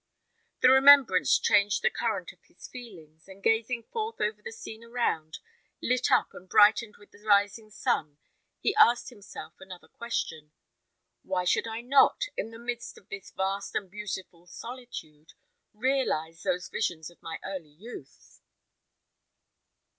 [0.61, 5.37] The remembrance changed the current of his feelings, and gazing forth over the scene around,
[5.79, 8.17] lit up and brightened with the rising sun,
[8.57, 10.53] he asked himself another question:
[11.21, 15.33] "Why should I not, in the midst of this vast and beautiful solitude,
[15.71, 18.41] realise those visions of my early youth?"